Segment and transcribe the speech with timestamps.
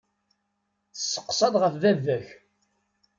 [0.93, 2.27] Tesseqsaḍ ɣef baba-k.